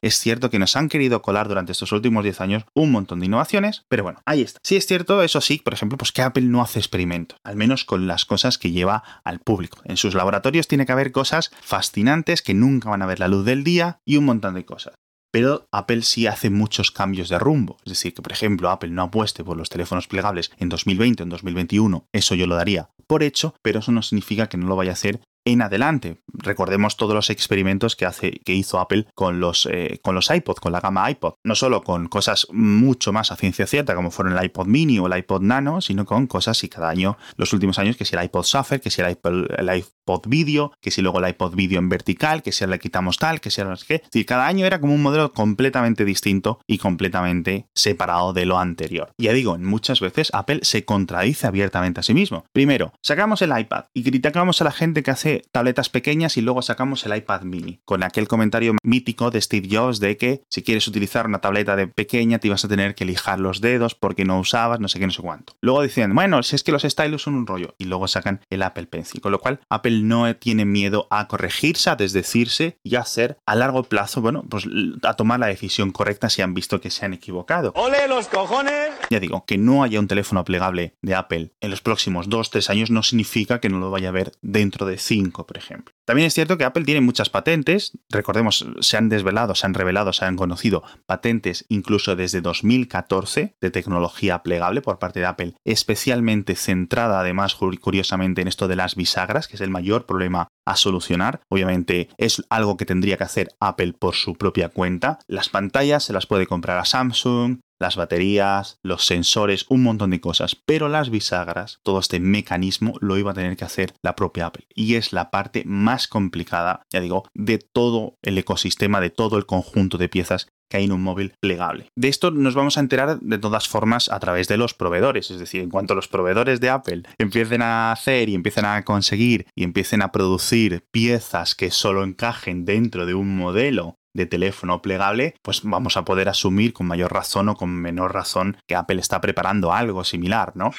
Es 0.00 0.18
cierto 0.18 0.50
que 0.50 0.58
nos 0.58 0.76
han 0.76 0.88
querido 0.88 1.22
colar 1.22 1.48
durante 1.48 1.72
estos 1.72 1.92
últimos 1.92 2.24
10 2.24 2.40
años 2.40 2.64
un 2.74 2.90
montón 2.92 3.20
de 3.20 3.26
innovaciones, 3.26 3.84
pero 3.88 4.02
bueno, 4.02 4.20
ahí 4.26 4.42
está. 4.42 4.60
Sí 4.62 4.76
es 4.76 4.86
cierto, 4.86 5.22
eso 5.22 5.40
sí, 5.40 5.60
por 5.62 5.74
ejemplo, 5.74 5.98
pues 5.98 6.12
que 6.12 6.22
Apple 6.22 6.44
no 6.44 6.62
hace 6.62 6.78
experimentos, 6.78 7.38
al 7.44 7.56
menos 7.56 7.84
con 7.84 8.06
las 8.06 8.24
cosas 8.24 8.58
que 8.58 8.70
lleva 8.70 9.02
al 9.24 9.40
público. 9.40 9.80
En 9.84 9.96
sus 9.96 10.14
laboratorios 10.14 10.68
tiene 10.68 10.86
que 10.86 10.92
haber 10.92 11.12
cosas 11.12 11.50
fascinantes 11.60 12.42
que 12.42 12.54
nunca 12.54 12.90
van 12.90 13.02
a 13.02 13.06
ver 13.06 13.20
la 13.20 13.28
luz 13.28 13.44
del 13.44 13.64
día 13.64 13.98
y 14.06 14.16
un 14.16 14.24
montón 14.24 14.54
de 14.54 14.64
cosas 14.64 14.94
pero 15.32 15.66
Apple 15.72 16.02
sí 16.02 16.28
hace 16.28 16.50
muchos 16.50 16.92
cambios 16.92 17.28
de 17.28 17.40
rumbo. 17.40 17.78
Es 17.84 17.90
decir, 17.90 18.14
que 18.14 18.22
por 18.22 18.32
ejemplo 18.32 18.70
Apple 18.70 18.90
no 18.90 19.02
apueste 19.02 19.42
por 19.42 19.56
los 19.56 19.70
teléfonos 19.70 20.06
plegables 20.06 20.52
en 20.58 20.68
2020 20.68 21.22
o 21.22 21.24
en 21.24 21.30
2021, 21.30 22.06
eso 22.12 22.34
yo 22.36 22.46
lo 22.46 22.54
daría 22.54 22.90
por 23.08 23.22
hecho, 23.22 23.54
pero 23.62 23.80
eso 23.80 23.92
no 23.92 24.02
significa 24.02 24.48
que 24.48 24.56
no 24.56 24.66
lo 24.68 24.76
vaya 24.76 24.92
a 24.92 24.94
hacer 24.94 25.20
en 25.44 25.62
adelante. 25.62 26.22
Recordemos 26.32 26.96
todos 26.96 27.14
los 27.14 27.30
experimentos 27.30 27.96
que, 27.96 28.06
hace, 28.06 28.40
que 28.44 28.54
hizo 28.54 28.78
Apple 28.78 29.06
con 29.14 29.40
los, 29.40 29.68
eh, 29.70 30.00
con 30.02 30.14
los 30.14 30.30
iPod, 30.30 30.56
con 30.56 30.72
la 30.72 30.80
gama 30.80 31.10
iPod. 31.10 31.34
No 31.44 31.54
solo 31.54 31.82
con 31.82 32.08
cosas 32.08 32.46
mucho 32.52 33.12
más 33.12 33.32
a 33.32 33.36
ciencia 33.36 33.66
cierta, 33.66 33.94
como 33.94 34.10
fueron 34.10 34.36
el 34.36 34.44
iPod 34.44 34.66
mini 34.66 34.98
o 34.98 35.06
el 35.06 35.18
iPod 35.18 35.42
nano, 35.42 35.80
sino 35.80 36.04
con 36.04 36.26
cosas 36.26 36.62
y 36.64 36.68
cada 36.68 36.88
año, 36.88 37.16
los 37.36 37.52
últimos 37.52 37.78
años, 37.78 37.96
que 37.96 38.04
si 38.04 38.16
el 38.16 38.24
iPod 38.24 38.44
Shuffle, 38.44 38.80
que 38.80 38.90
si 38.90 39.02
el 39.02 39.10
iPod, 39.10 39.50
el 39.58 39.76
iPod 39.76 40.26
Video, 40.26 40.72
que 40.80 40.90
si 40.90 41.02
luego 41.02 41.18
el 41.20 41.28
iPod 41.28 41.54
Video 41.54 41.78
en 41.78 41.88
vertical, 41.88 42.42
que 42.42 42.52
si 42.52 42.66
le 42.66 42.78
quitamos 42.78 43.18
tal, 43.18 43.40
que 43.40 43.50
si 43.50 43.62
no 43.62 43.76
sé 43.76 43.86
qué. 43.86 43.94
Es 43.96 44.10
decir, 44.10 44.26
cada 44.26 44.46
año 44.46 44.66
era 44.66 44.80
como 44.80 44.94
un 44.94 45.02
modelo 45.02 45.32
completamente 45.32 46.04
distinto 46.04 46.60
y 46.66 46.78
completamente 46.78 47.66
separado 47.74 48.32
de 48.32 48.46
lo 48.46 48.58
anterior. 48.58 49.12
Ya 49.18 49.32
digo, 49.32 49.56
muchas 49.58 50.00
veces 50.00 50.30
Apple 50.32 50.60
se 50.62 50.84
contradice 50.84 51.46
abiertamente 51.46 52.00
a 52.00 52.02
sí 52.02 52.14
mismo. 52.14 52.44
Primero, 52.52 52.92
sacamos 53.02 53.42
el 53.42 53.56
iPad 53.56 53.84
y 53.94 54.02
criticamos 54.02 54.60
a 54.60 54.64
la 54.64 54.72
gente 54.72 55.02
que 55.02 55.10
hace 55.10 55.31
tabletas 55.52 55.88
pequeñas 55.88 56.36
y 56.36 56.42
luego 56.42 56.62
sacamos 56.62 57.04
el 57.06 57.16
iPad 57.16 57.42
mini, 57.42 57.80
con 57.84 58.02
aquel 58.02 58.28
comentario 58.28 58.74
mítico 58.82 59.30
de 59.30 59.40
Steve 59.40 59.68
Jobs 59.70 60.00
de 60.00 60.16
que 60.16 60.42
si 60.48 60.62
quieres 60.62 60.86
utilizar 60.86 61.26
una 61.26 61.40
tableta 61.40 61.76
de 61.76 61.88
pequeña 61.88 62.38
te 62.38 62.48
ibas 62.48 62.64
a 62.64 62.68
tener 62.68 62.94
que 62.94 63.04
lijar 63.04 63.40
los 63.40 63.60
dedos 63.60 63.94
porque 63.94 64.24
no 64.24 64.38
usabas 64.38 64.80
no 64.80 64.88
sé 64.88 64.98
qué, 64.98 65.06
no 65.06 65.12
sé 65.12 65.22
cuánto. 65.22 65.54
Luego 65.60 65.82
decían, 65.82 66.14
bueno, 66.14 66.42
si 66.42 66.56
es 66.56 66.62
que 66.62 66.72
los 66.72 66.82
stylus 66.82 67.22
son 67.22 67.34
un 67.34 67.46
rollo, 67.46 67.74
y 67.78 67.84
luego 67.84 68.08
sacan 68.08 68.40
el 68.50 68.62
Apple 68.62 68.86
Pencil, 68.86 69.20
con 69.20 69.32
lo 69.32 69.40
cual 69.40 69.60
Apple 69.68 70.00
no 70.02 70.34
tiene 70.36 70.64
miedo 70.64 71.06
a 71.10 71.28
corregirse, 71.28 71.90
a 71.90 71.96
desdecirse 71.96 72.78
y 72.82 72.96
a 72.96 73.00
hacer 73.00 73.38
a 73.46 73.54
largo 73.54 73.84
plazo, 73.84 74.20
bueno, 74.20 74.44
pues 74.48 74.66
a 75.02 75.14
tomar 75.14 75.40
la 75.40 75.46
decisión 75.46 75.90
correcta 75.90 76.30
si 76.30 76.42
han 76.42 76.54
visto 76.54 76.80
que 76.80 76.90
se 76.90 77.04
han 77.04 77.14
equivocado. 77.14 77.72
¡Ole 77.76 78.08
los 78.08 78.28
cojones! 78.28 78.90
Ya 79.10 79.20
digo, 79.20 79.44
que 79.46 79.58
no 79.58 79.82
haya 79.82 80.00
un 80.00 80.08
teléfono 80.08 80.44
plegable 80.44 80.94
de 81.02 81.14
Apple 81.14 81.52
en 81.60 81.70
los 81.70 81.80
próximos 81.80 82.28
2-3 82.28 82.70
años 82.70 82.90
no 82.90 83.02
significa 83.02 83.60
que 83.60 83.68
no 83.68 83.78
lo 83.78 83.90
vaya 83.90 84.08
a 84.08 84.12
ver 84.12 84.32
dentro 84.42 84.86
de 84.86 84.98
5 84.98 85.21
por 85.30 85.56
ejemplo. 85.56 85.94
También 86.04 86.26
es 86.26 86.34
cierto 86.34 86.58
que 86.58 86.64
Apple 86.64 86.84
tiene 86.84 87.00
muchas 87.00 87.30
patentes, 87.30 87.98
recordemos, 88.10 88.66
se 88.80 88.96
han 88.96 89.08
desvelado, 89.08 89.54
se 89.54 89.66
han 89.66 89.74
revelado, 89.74 90.12
se 90.12 90.24
han 90.24 90.36
conocido 90.36 90.82
patentes 91.06 91.64
incluso 91.68 92.16
desde 92.16 92.40
2014 92.40 93.56
de 93.60 93.70
tecnología 93.70 94.42
plegable 94.42 94.82
por 94.82 94.98
parte 94.98 95.20
de 95.20 95.26
Apple, 95.26 95.54
especialmente 95.64 96.56
centrada 96.56 97.20
además 97.20 97.54
curiosamente 97.54 98.42
en 98.42 98.48
esto 98.48 98.68
de 98.68 98.76
las 98.76 98.96
bisagras, 98.96 99.48
que 99.48 99.56
es 99.56 99.60
el 99.60 99.70
mayor 99.70 100.06
problema 100.06 100.48
a 100.66 100.76
solucionar. 100.76 101.40
Obviamente 101.48 102.08
es 102.18 102.42
algo 102.50 102.76
que 102.76 102.86
tendría 102.86 103.16
que 103.16 103.24
hacer 103.24 103.48
Apple 103.60 103.92
por 103.92 104.14
su 104.14 104.34
propia 104.34 104.68
cuenta. 104.68 105.18
Las 105.26 105.48
pantallas 105.48 106.04
se 106.04 106.12
las 106.12 106.26
puede 106.26 106.46
comprar 106.46 106.78
a 106.78 106.84
Samsung, 106.84 107.58
las 107.82 107.96
baterías, 107.96 108.78
los 108.82 109.04
sensores, 109.04 109.66
un 109.68 109.82
montón 109.82 110.10
de 110.10 110.20
cosas. 110.20 110.56
Pero 110.56 110.88
las 110.88 111.10
bisagras, 111.10 111.80
todo 111.82 111.98
este 111.98 112.20
mecanismo 112.20 112.94
lo 113.00 113.18
iba 113.18 113.32
a 113.32 113.34
tener 113.34 113.56
que 113.56 113.64
hacer 113.64 113.92
la 114.02 114.16
propia 114.16 114.46
Apple. 114.46 114.66
Y 114.74 114.94
es 114.94 115.12
la 115.12 115.30
parte 115.30 115.64
más 115.66 116.08
complicada, 116.08 116.86
ya 116.90 117.00
digo, 117.00 117.24
de 117.34 117.58
todo 117.58 118.16
el 118.22 118.38
ecosistema, 118.38 119.00
de 119.00 119.10
todo 119.10 119.36
el 119.36 119.44
conjunto 119.44 119.98
de 119.98 120.08
piezas 120.08 120.48
que 120.72 120.78
hay 120.78 120.84
en 120.84 120.92
un 120.92 121.02
móvil 121.02 121.34
plegable. 121.38 121.88
De 121.94 122.08
esto 122.08 122.30
nos 122.30 122.54
vamos 122.54 122.78
a 122.78 122.80
enterar 122.80 123.20
de 123.20 123.38
todas 123.38 123.68
formas 123.68 124.08
a 124.10 124.18
través 124.20 124.48
de 124.48 124.56
los 124.56 124.72
proveedores, 124.72 125.30
es 125.30 125.38
decir, 125.38 125.60
en 125.60 125.68
cuanto 125.68 125.94
los 125.94 126.08
proveedores 126.08 126.60
de 126.60 126.70
Apple 126.70 127.02
empiecen 127.18 127.60
a 127.60 127.92
hacer 127.92 128.30
y 128.30 128.34
empiecen 128.34 128.64
a 128.64 128.82
conseguir 128.82 129.46
y 129.54 129.64
empiecen 129.64 130.00
a 130.00 130.12
producir 130.12 130.86
piezas 130.90 131.54
que 131.54 131.70
solo 131.70 132.04
encajen 132.04 132.64
dentro 132.64 133.04
de 133.04 133.12
un 133.12 133.36
modelo 133.36 133.98
de 134.14 134.26
teléfono 134.26 134.82
plegable, 134.82 135.34
pues 135.42 135.62
vamos 135.62 135.96
a 135.96 136.04
poder 136.04 136.28
asumir 136.28 136.72
con 136.72 136.86
mayor 136.86 137.12
razón 137.12 137.48
o 137.48 137.56
con 137.56 137.70
menor 137.70 138.14
razón 138.14 138.56
que 138.66 138.76
Apple 138.76 139.00
está 139.00 139.20
preparando 139.20 139.72
algo 139.72 140.04
similar, 140.04 140.52
¿no? 140.54 140.72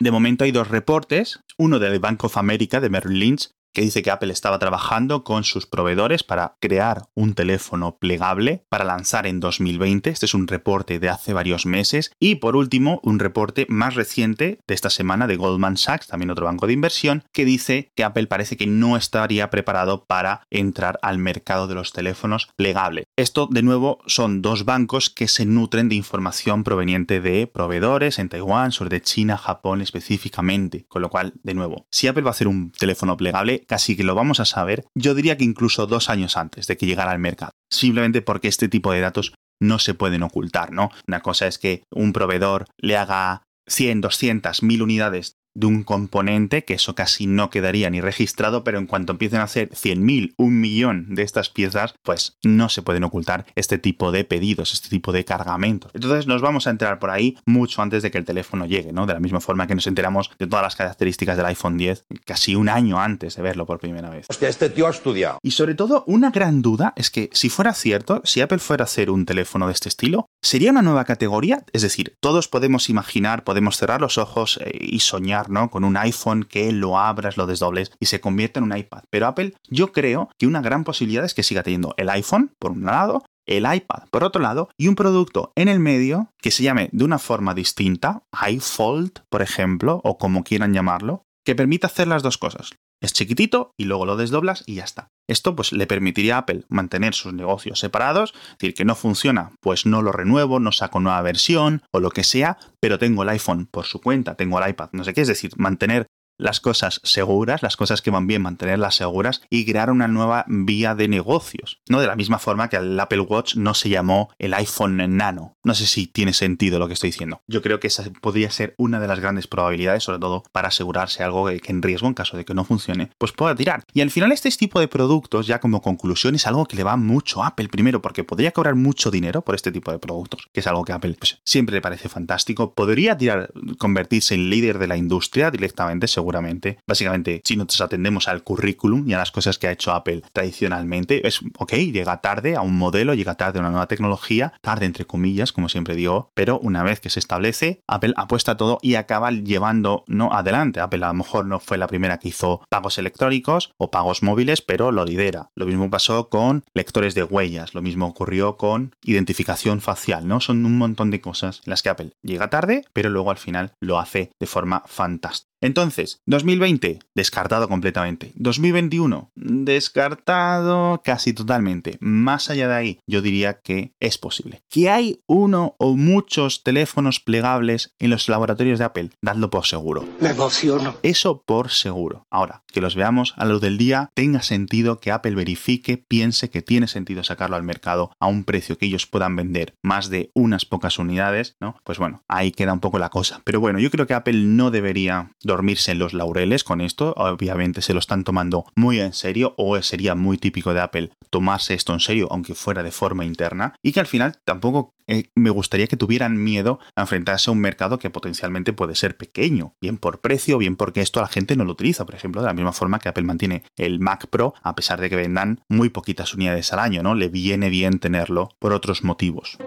De 0.00 0.10
momento 0.10 0.44
hay 0.44 0.52
dos 0.52 0.68
reportes, 0.68 1.40
uno 1.58 1.78
del 1.78 1.98
Bank 1.98 2.24
of 2.24 2.38
America 2.38 2.80
de 2.80 2.88
Merrill 2.88 3.18
Lynch 3.18 3.50
que 3.80 3.84
dice 3.84 4.02
que 4.02 4.10
Apple 4.10 4.30
estaba 4.30 4.58
trabajando 4.58 5.24
con 5.24 5.42
sus 5.42 5.64
proveedores 5.64 6.22
para 6.22 6.54
crear 6.60 7.08
un 7.14 7.32
teléfono 7.32 7.96
plegable 7.96 8.62
para 8.68 8.84
lanzar 8.84 9.26
en 9.26 9.40
2020. 9.40 10.10
Este 10.10 10.26
es 10.26 10.34
un 10.34 10.48
reporte 10.48 10.98
de 10.98 11.08
hace 11.08 11.32
varios 11.32 11.64
meses. 11.64 12.12
Y 12.20 12.34
por 12.34 12.56
último, 12.56 13.00
un 13.04 13.18
reporte 13.18 13.64
más 13.70 13.94
reciente 13.94 14.58
de 14.68 14.74
esta 14.74 14.90
semana 14.90 15.26
de 15.26 15.36
Goldman 15.36 15.78
Sachs, 15.78 16.08
también 16.08 16.30
otro 16.30 16.44
banco 16.44 16.66
de 16.66 16.74
inversión, 16.74 17.24
que 17.32 17.46
dice 17.46 17.90
que 17.96 18.04
Apple 18.04 18.26
parece 18.26 18.58
que 18.58 18.66
no 18.66 18.98
estaría 18.98 19.48
preparado 19.48 20.04
para 20.04 20.42
entrar 20.50 20.98
al 21.00 21.16
mercado 21.16 21.66
de 21.66 21.76
los 21.76 21.94
teléfonos 21.94 22.50
plegables. 22.56 23.06
Esto, 23.16 23.48
de 23.50 23.62
nuevo, 23.62 24.00
son 24.04 24.42
dos 24.42 24.66
bancos 24.66 25.08
que 25.08 25.26
se 25.26 25.46
nutren 25.46 25.88
de 25.88 25.94
información 25.94 26.64
proveniente 26.64 27.22
de 27.22 27.46
proveedores 27.46 28.18
en 28.18 28.28
Taiwán, 28.28 28.72
de 28.90 29.00
China, 29.00 29.38
Japón 29.38 29.80
específicamente. 29.80 30.84
Con 30.86 31.00
lo 31.00 31.08
cual, 31.08 31.32
de 31.42 31.54
nuevo, 31.54 31.86
si 31.90 32.08
Apple 32.08 32.24
va 32.24 32.28
a 32.28 32.32
hacer 32.32 32.46
un 32.46 32.72
teléfono 32.72 33.16
plegable, 33.16 33.64
casi 33.70 33.96
que 33.96 34.02
lo 34.02 34.16
vamos 34.16 34.40
a 34.40 34.44
saber, 34.44 34.84
yo 34.98 35.14
diría 35.14 35.36
que 35.36 35.44
incluso 35.44 35.86
dos 35.86 36.10
años 36.10 36.36
antes 36.36 36.66
de 36.66 36.76
que 36.76 36.86
llegara 36.86 37.12
al 37.12 37.20
mercado. 37.20 37.52
Simplemente 37.72 38.20
porque 38.20 38.48
este 38.48 38.68
tipo 38.68 38.90
de 38.90 38.98
datos 38.98 39.32
no 39.62 39.78
se 39.78 39.94
pueden 39.94 40.24
ocultar, 40.24 40.72
¿no? 40.72 40.90
Una 41.06 41.20
cosa 41.20 41.46
es 41.46 41.58
que 41.58 41.84
un 41.94 42.12
proveedor 42.12 42.66
le 42.78 42.96
haga 42.96 43.44
100, 43.68 44.00
200, 44.00 44.64
1000 44.64 44.82
unidades 44.82 45.34
de 45.54 45.66
un 45.66 45.82
componente, 45.82 46.64
que 46.64 46.74
eso 46.74 46.94
casi 46.94 47.26
no 47.26 47.50
quedaría 47.50 47.90
ni 47.90 48.00
registrado, 48.00 48.64
pero 48.64 48.78
en 48.78 48.86
cuanto 48.86 49.12
empiecen 49.12 49.40
a 49.40 49.44
hacer 49.44 49.70
100.000, 49.70 50.34
un 50.36 50.60
millón 50.60 51.14
de 51.14 51.22
estas 51.22 51.50
piezas, 51.50 51.94
pues 52.02 52.38
no 52.42 52.68
se 52.68 52.82
pueden 52.82 53.04
ocultar 53.04 53.46
este 53.54 53.78
tipo 53.78 54.12
de 54.12 54.24
pedidos, 54.24 54.72
este 54.72 54.88
tipo 54.88 55.12
de 55.12 55.24
cargamentos. 55.24 55.90
Entonces 55.94 56.26
nos 56.26 56.42
vamos 56.42 56.66
a 56.66 56.70
enterar 56.70 56.98
por 56.98 57.10
ahí 57.10 57.36
mucho 57.46 57.82
antes 57.82 58.02
de 58.02 58.10
que 58.10 58.18
el 58.18 58.24
teléfono 58.24 58.66
llegue, 58.66 58.92
¿no? 58.92 59.06
De 59.06 59.14
la 59.14 59.20
misma 59.20 59.40
forma 59.40 59.66
que 59.66 59.74
nos 59.74 59.86
enteramos 59.86 60.30
de 60.38 60.46
todas 60.46 60.62
las 60.62 60.76
características 60.76 61.36
del 61.36 61.46
iPhone 61.46 61.76
10 61.76 62.06
casi 62.24 62.54
un 62.54 62.68
año 62.68 63.00
antes 63.00 63.36
de 63.36 63.42
verlo 63.42 63.66
por 63.66 63.78
primera 63.78 64.10
vez. 64.10 64.26
Hostia, 64.28 64.48
este 64.48 64.70
tío 64.70 64.86
ha 64.86 64.90
estudiado. 64.90 65.38
Y 65.42 65.52
sobre 65.52 65.74
todo, 65.74 66.04
una 66.06 66.30
gran 66.30 66.62
duda 66.62 66.92
es 66.96 67.10
que 67.10 67.30
si 67.32 67.48
fuera 67.48 67.74
cierto, 67.74 68.20
si 68.24 68.40
Apple 68.40 68.58
fuera 68.58 68.84
a 68.84 68.84
hacer 68.84 69.10
un 69.10 69.26
teléfono 69.26 69.66
de 69.66 69.72
este 69.72 69.88
estilo, 69.88 70.26
¿sería 70.42 70.70
una 70.70 70.82
nueva 70.82 71.04
categoría? 71.04 71.64
Es 71.72 71.82
decir, 71.82 72.16
todos 72.20 72.48
podemos 72.48 72.88
imaginar, 72.88 73.44
podemos 73.44 73.76
cerrar 73.76 74.00
los 74.00 74.18
ojos 74.18 74.58
eh, 74.62 74.78
y 74.80 75.00
soñar 75.00 75.39
con 75.70 75.84
un 75.84 75.96
iPhone 75.96 76.44
que 76.44 76.72
lo 76.72 76.98
abras, 76.98 77.36
lo 77.36 77.46
desdobles 77.46 77.92
y 77.98 78.06
se 78.06 78.20
convierta 78.20 78.60
en 78.60 78.64
un 78.64 78.76
iPad. 78.76 79.04
Pero 79.10 79.26
Apple, 79.26 79.54
yo 79.68 79.92
creo 79.92 80.30
que 80.38 80.46
una 80.46 80.60
gran 80.60 80.84
posibilidad 80.84 81.24
es 81.24 81.34
que 81.34 81.42
siga 81.42 81.62
teniendo 81.62 81.94
el 81.96 82.10
iPhone, 82.10 82.52
por 82.58 82.72
un 82.72 82.84
lado, 82.84 83.24
el 83.46 83.66
iPad 83.72 84.04
por 84.10 84.24
otro 84.24 84.40
lado 84.40 84.68
y 84.76 84.88
un 84.88 84.94
producto 84.94 85.52
en 85.56 85.68
el 85.68 85.80
medio 85.80 86.28
que 86.38 86.50
se 86.50 86.62
llame 86.62 86.88
de 86.92 87.04
una 87.04 87.18
forma 87.18 87.54
distinta, 87.54 88.22
iFold, 88.48 89.20
por 89.28 89.42
ejemplo, 89.42 90.00
o 90.04 90.18
como 90.18 90.44
quieran 90.44 90.72
llamarlo, 90.72 91.24
que 91.44 91.54
permita 91.54 91.86
hacer 91.86 92.06
las 92.06 92.22
dos 92.22 92.38
cosas. 92.38 92.70
Es 93.02 93.14
chiquitito 93.14 93.72
y 93.78 93.84
luego 93.84 94.04
lo 94.04 94.16
desdoblas 94.16 94.62
y 94.66 94.74
ya 94.76 94.84
está. 94.84 95.10
Esto 95.26 95.56
pues 95.56 95.72
le 95.72 95.86
permitiría 95.86 96.36
a 96.36 96.38
Apple 96.40 96.64
mantener 96.68 97.14
sus 97.14 97.32
negocios 97.32 97.78
separados, 97.78 98.34
es 98.34 98.58
decir, 98.58 98.74
que 98.74 98.84
no 98.84 98.94
funciona, 98.94 99.52
pues 99.60 99.86
no 99.86 100.02
lo 100.02 100.12
renuevo, 100.12 100.60
no 100.60 100.72
saco 100.72 101.00
nueva 101.00 101.22
versión 101.22 101.82
o 101.92 102.00
lo 102.00 102.10
que 102.10 102.24
sea, 102.24 102.58
pero 102.80 102.98
tengo 102.98 103.22
el 103.22 103.28
iPhone 103.30 103.66
por 103.70 103.86
su 103.86 104.00
cuenta, 104.00 104.34
tengo 104.34 104.60
el 104.60 104.70
iPad, 104.70 104.90
no 104.92 105.04
sé 105.04 105.14
qué, 105.14 105.22
es 105.22 105.28
decir, 105.28 105.52
mantener 105.56 106.06
las 106.40 106.60
cosas 106.60 107.00
seguras, 107.04 107.62
las 107.62 107.76
cosas 107.76 108.02
que 108.02 108.10
van 108.10 108.26
bien, 108.26 108.42
mantenerlas 108.42 108.96
seguras 108.96 109.42
y 109.50 109.64
crear 109.64 109.90
una 109.90 110.08
nueva 110.08 110.44
vía 110.48 110.94
de 110.94 111.08
negocios. 111.08 111.80
No 111.88 112.00
de 112.00 112.06
la 112.06 112.16
misma 112.16 112.38
forma 112.38 112.68
que 112.68 112.76
el 112.76 112.98
Apple 112.98 113.20
Watch 113.20 113.56
no 113.56 113.74
se 113.74 113.88
llamó 113.88 114.30
el 114.38 114.54
iPhone 114.54 115.16
Nano. 115.16 115.56
No 115.62 115.74
sé 115.74 115.86
si 115.86 116.06
tiene 116.06 116.32
sentido 116.32 116.78
lo 116.78 116.86
que 116.86 116.94
estoy 116.94 117.10
diciendo. 117.10 117.42
Yo 117.46 117.62
creo 117.62 117.80
que 117.80 117.88
esa 117.88 118.04
podría 118.20 118.50
ser 118.50 118.74
una 118.78 118.98
de 119.00 119.06
las 119.06 119.20
grandes 119.20 119.46
probabilidades, 119.46 120.04
sobre 120.04 120.18
todo 120.18 120.42
para 120.52 120.68
asegurarse 120.68 121.22
algo 121.22 121.46
que 121.46 121.60
en 121.70 121.82
riesgo, 121.82 122.08
en 122.08 122.14
caso 122.14 122.36
de 122.36 122.44
que 122.44 122.54
no 122.54 122.64
funcione, 122.64 123.10
pues 123.18 123.32
pueda 123.32 123.54
tirar. 123.54 123.84
Y 123.92 124.00
al 124.00 124.10
final 124.10 124.32
este 124.32 124.50
tipo 124.50 124.80
de 124.80 124.88
productos, 124.88 125.46
ya 125.46 125.60
como 125.60 125.80
conclusión, 125.80 126.34
es 126.34 126.46
algo 126.46 126.66
que 126.66 126.76
le 126.76 126.82
va 126.82 126.96
mucho 126.96 127.42
a 127.42 127.48
Apple 127.48 127.68
primero, 127.68 128.02
porque 128.02 128.24
podría 128.24 128.52
cobrar 128.52 128.74
mucho 128.74 129.10
dinero 129.10 129.42
por 129.42 129.54
este 129.54 129.70
tipo 129.70 129.92
de 129.92 129.98
productos, 129.98 130.48
que 130.52 130.60
es 130.60 130.66
algo 130.66 130.84
que 130.84 130.92
a 130.92 130.96
Apple 130.96 131.16
pues, 131.18 131.40
siempre 131.44 131.74
le 131.74 131.80
parece 131.80 132.08
fantástico. 132.08 132.74
Podría 132.74 133.16
tirar, 133.16 133.52
convertirse 133.78 134.34
en 134.34 134.50
líder 134.50 134.78
de 134.78 134.86
la 134.86 134.96
industria 134.96 135.50
directamente, 135.50 136.08
seguro 136.08 136.29
seguramente. 136.30 136.78
Básicamente, 136.86 137.42
si 137.44 137.56
nosotros 137.56 137.80
atendemos 137.80 138.28
al 138.28 138.44
currículum 138.44 139.08
y 139.08 139.14
a 139.14 139.18
las 139.18 139.32
cosas 139.32 139.58
que 139.58 139.66
ha 139.66 139.72
hecho 139.72 139.92
Apple 139.92 140.22
tradicionalmente, 140.32 141.26
es, 141.26 141.40
ok, 141.58 141.72
llega 141.72 142.20
tarde 142.20 142.54
a 142.54 142.60
un 142.60 142.76
modelo, 142.76 143.14
llega 143.14 143.34
tarde 143.34 143.58
a 143.58 143.62
una 143.62 143.70
nueva 143.70 143.88
tecnología, 143.88 144.52
tarde 144.60 144.86
entre 144.86 145.06
comillas, 145.06 145.52
como 145.52 145.68
siempre 145.68 145.96
digo, 145.96 146.30
pero 146.34 146.60
una 146.60 146.84
vez 146.84 147.00
que 147.00 147.10
se 147.10 147.18
establece, 147.18 147.80
Apple 147.88 148.14
apuesta 148.16 148.56
todo 148.56 148.78
y 148.80 148.94
acaba 148.94 149.32
llevando 149.32 150.04
no 150.06 150.32
adelante. 150.32 150.78
Apple 150.78 151.04
a 151.04 151.08
lo 151.08 151.14
mejor 151.14 151.46
no 151.46 151.58
fue 151.58 151.78
la 151.78 151.88
primera 151.88 152.18
que 152.18 152.28
hizo 152.28 152.62
pagos 152.68 152.98
electrónicos 152.98 153.72
o 153.76 153.90
pagos 153.90 154.22
móviles, 154.22 154.62
pero 154.62 154.92
lo 154.92 155.04
lidera. 155.04 155.50
Lo 155.56 155.66
mismo 155.66 155.90
pasó 155.90 156.28
con 156.28 156.62
lectores 156.74 157.14
de 157.14 157.24
huellas, 157.24 157.74
lo 157.74 157.82
mismo 157.82 158.06
ocurrió 158.06 158.56
con 158.56 158.94
identificación 159.02 159.80
facial, 159.80 160.28
¿no? 160.28 160.40
Son 160.40 160.64
un 160.64 160.78
montón 160.78 161.10
de 161.10 161.20
cosas 161.20 161.62
en 161.66 161.70
las 161.70 161.82
que 161.82 161.88
Apple 161.88 162.12
llega 162.22 162.50
tarde, 162.50 162.84
pero 162.92 163.10
luego 163.10 163.32
al 163.32 163.38
final 163.38 163.72
lo 163.80 163.98
hace 163.98 164.30
de 164.38 164.46
forma 164.46 164.84
fantástica. 164.86 165.49
Entonces, 165.60 166.22
2020, 166.26 167.00
descartado 167.14 167.68
completamente. 167.68 168.32
2021, 168.36 169.30
descartado 169.34 171.02
casi 171.04 171.32
totalmente. 171.34 171.98
Más 172.00 172.48
allá 172.48 172.68
de 172.68 172.74
ahí, 172.74 172.98
yo 173.06 173.20
diría 173.20 173.60
que 173.60 173.92
es 174.00 174.16
posible. 174.16 174.62
Que 174.70 174.88
hay 174.88 175.20
uno 175.26 175.76
o 175.78 175.96
muchos 175.96 176.62
teléfonos 176.62 177.20
plegables 177.20 177.94
en 177.98 178.10
los 178.10 178.28
laboratorios 178.28 178.78
de 178.78 178.86
Apple, 178.86 179.10
dadlo 179.20 179.50
por 179.50 179.66
seguro. 179.66 180.04
Me 180.20 180.30
emociono. 180.30 180.96
Eso 181.02 181.42
por 181.42 181.70
seguro. 181.70 182.26
Ahora, 182.30 182.62
que 182.72 182.80
los 182.80 182.94
veamos 182.94 183.34
a 183.36 183.44
luz 183.44 183.60
del 183.60 183.76
día, 183.76 184.10
tenga 184.14 184.42
sentido 184.42 184.98
que 184.98 185.10
Apple 185.12 185.34
verifique, 185.34 185.98
piense 185.98 186.48
que 186.48 186.62
tiene 186.62 186.88
sentido 186.88 187.22
sacarlo 187.22 187.56
al 187.56 187.62
mercado 187.62 188.12
a 188.18 188.26
un 188.26 188.44
precio 188.44 188.78
que 188.78 188.86
ellos 188.86 189.06
puedan 189.06 189.36
vender 189.36 189.74
más 189.82 190.08
de 190.08 190.30
unas 190.34 190.64
pocas 190.64 190.98
unidades, 190.98 191.56
¿no? 191.60 191.76
Pues 191.84 191.98
bueno, 191.98 192.22
ahí 192.28 192.52
queda 192.52 192.72
un 192.72 192.80
poco 192.80 192.98
la 192.98 193.10
cosa. 193.10 193.42
Pero 193.44 193.60
bueno, 193.60 193.78
yo 193.78 193.90
creo 193.90 194.06
que 194.06 194.14
Apple 194.14 194.38
no 194.38 194.70
debería 194.70 195.32
dormirse 195.50 195.92
en 195.92 195.98
los 195.98 196.14
laureles 196.14 196.64
con 196.64 196.80
esto. 196.80 197.14
Obviamente 197.16 197.82
se 197.82 197.92
lo 197.92 197.98
están 197.98 198.24
tomando 198.24 198.64
muy 198.74 199.00
en 199.00 199.12
serio 199.12 199.54
o 199.56 199.80
sería 199.82 200.14
muy 200.14 200.38
típico 200.38 200.74
de 200.74 200.80
Apple 200.80 201.10
tomarse 201.30 201.74
esto 201.74 201.92
en 201.92 202.00
serio, 202.00 202.28
aunque 202.30 202.54
fuera 202.54 202.82
de 202.82 202.90
forma 202.90 203.24
interna. 203.24 203.74
Y 203.82 203.92
que 203.92 204.00
al 204.00 204.06
final 204.06 204.38
tampoco 204.44 204.94
eh, 205.06 205.30
me 205.34 205.50
gustaría 205.50 205.86
que 205.86 205.96
tuvieran 205.96 206.42
miedo 206.42 206.78
a 206.94 207.02
enfrentarse 207.02 207.50
a 207.50 207.52
un 207.52 207.60
mercado 207.60 207.98
que 207.98 208.10
potencialmente 208.10 208.72
puede 208.72 208.94
ser 208.94 209.16
pequeño, 209.16 209.74
bien 209.80 209.98
por 209.98 210.20
precio, 210.20 210.58
bien 210.58 210.76
porque 210.76 211.00
esto 211.00 211.20
la 211.20 211.26
gente 211.26 211.56
no 211.56 211.64
lo 211.64 211.72
utiliza. 211.72 212.06
Por 212.06 212.14
ejemplo, 212.14 212.40
de 212.40 212.46
la 212.46 212.54
misma 212.54 212.72
forma 212.72 213.00
que 213.00 213.08
Apple 213.08 213.24
mantiene 213.24 213.64
el 213.76 214.00
Mac 214.00 214.28
Pro, 214.28 214.54
a 214.62 214.74
pesar 214.74 215.00
de 215.00 215.10
que 215.10 215.16
vendan 215.16 215.62
muy 215.68 215.88
poquitas 215.88 216.34
unidades 216.34 216.72
al 216.72 216.78
año, 216.78 217.02
¿no? 217.02 217.14
Le 217.14 217.28
viene 217.28 217.70
bien 217.70 217.98
tenerlo 217.98 218.50
por 218.58 218.72
otros 218.72 219.02
motivos. 219.02 219.58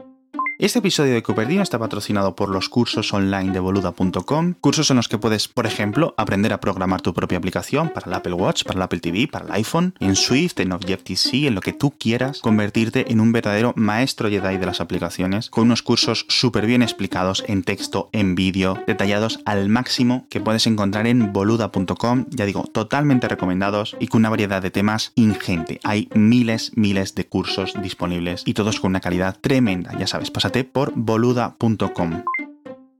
Este 0.59 0.79
episodio 0.79 1.15
de 1.15 1.23
Cupertino 1.23 1.63
está 1.63 1.79
patrocinado 1.79 2.35
por 2.35 2.47
los 2.47 2.69
cursos 2.69 3.11
online 3.11 3.51
de 3.51 3.59
boluda.com, 3.59 4.53
cursos 4.61 4.91
en 4.91 4.97
los 4.97 5.07
que 5.07 5.17
puedes, 5.17 5.47
por 5.47 5.65
ejemplo, 5.65 6.13
aprender 6.15 6.53
a 6.53 6.59
programar 6.59 7.01
tu 7.01 7.11
propia 7.11 7.39
aplicación 7.39 7.89
para 7.89 8.05
el 8.05 8.13
Apple 8.13 8.33
Watch, 8.33 8.63
para 8.63 8.77
el 8.77 8.83
Apple 8.83 8.99
TV, 8.99 9.27
para 9.27 9.45
el 9.45 9.51
iPhone, 9.53 9.95
en 9.99 10.15
Swift, 10.15 10.59
en 10.59 10.71
Objective-C, 10.71 11.47
en 11.47 11.55
lo 11.55 11.61
que 11.61 11.73
tú 11.73 11.91
quieras, 11.97 12.39
convertirte 12.39 13.11
en 13.11 13.19
un 13.19 13.31
verdadero 13.31 13.73
maestro 13.75 14.29
Jedi 14.29 14.57
de 14.57 14.65
las 14.67 14.79
aplicaciones, 14.79 15.49
con 15.49 15.65
unos 15.65 15.81
cursos 15.81 16.27
súper 16.29 16.67
bien 16.67 16.83
explicados 16.83 17.43
en 17.47 17.63
texto, 17.63 18.09
en 18.11 18.35
vídeo, 18.35 18.77
detallados 18.85 19.39
al 19.45 19.69
máximo 19.69 20.27
que 20.29 20.39
puedes 20.39 20.67
encontrar 20.67 21.07
en 21.07 21.33
boluda.com, 21.33 22.27
ya 22.29 22.45
digo, 22.45 22.63
totalmente 22.71 23.27
recomendados 23.27 23.97
y 23.99 24.05
con 24.05 24.21
una 24.21 24.29
variedad 24.29 24.61
de 24.61 24.71
temas 24.71 25.13
ingente. 25.15 25.79
Hay 25.83 26.09
miles, 26.13 26.71
miles 26.75 27.15
de 27.15 27.25
cursos 27.25 27.73
disponibles 27.81 28.43
y 28.45 28.53
todos 28.53 28.79
con 28.79 28.91
una 28.91 29.01
calidad 29.01 29.35
tremenda, 29.41 29.97
ya 29.97 30.05
sabes, 30.05 30.29
por 30.71 30.91
boluda.com. 30.95 32.23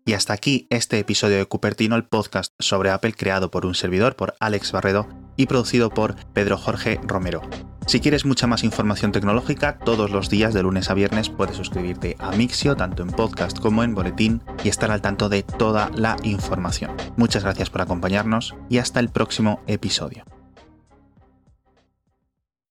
Y 0.06 0.14
hasta 0.14 0.34
aquí 0.34 0.68
este 0.70 1.00
episodio 1.00 1.38
de 1.38 1.46
Cupertino, 1.46 1.96
el 1.96 2.06
podcast 2.06 2.54
sobre 2.60 2.90
Apple 2.90 3.14
creado 3.14 3.52
por 3.52 3.66
un 3.66 3.76
servidor, 3.76 4.16
por 4.16 4.36
Alex 4.40 4.72
Barredo, 4.72 5.08
y 5.36 5.46
producido 5.46 5.90
por 5.90 6.16
Pedro 6.34 6.58
Jorge 6.58 7.00
Romero. 7.04 7.42
Si 7.88 8.00
quieres 8.00 8.26
mucha 8.26 8.48
más 8.48 8.64
información 8.64 9.12
tecnológica, 9.12 9.80
todos 9.80 10.10
los 10.10 10.30
días 10.30 10.54
de 10.54 10.64
lunes 10.64 10.90
a 10.90 10.94
viernes 10.94 11.30
puedes 11.30 11.58
suscribirte 11.58 12.16
a 12.20 12.32
Mixio, 12.32 12.76
tanto 12.76 13.04
en 13.04 13.10
podcast 13.10 13.60
como 13.60 13.84
en 13.84 13.94
boletín, 13.94 14.42
y 14.64 14.70
estar 14.70 14.92
al 14.92 15.02
tanto 15.02 15.28
de 15.28 15.44
toda 15.44 15.90
la 15.96 16.16
información. 16.24 16.92
Muchas 17.18 17.44
gracias 17.44 17.70
por 17.70 17.82
acompañarnos 17.82 18.56
y 18.70 18.78
hasta 18.78 19.00
el 19.00 19.10
próximo 19.10 19.62
episodio. 19.68 20.24